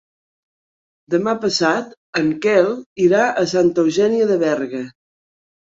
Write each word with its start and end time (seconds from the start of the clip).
Demà 1.15 1.35
passat 1.43 1.93
en 2.23 2.33
Quel 2.47 2.73
irà 3.09 3.23
a 3.45 3.47
Santa 3.55 3.87
Eugènia 3.87 4.33
de 4.35 4.41
Berga. 4.49 4.87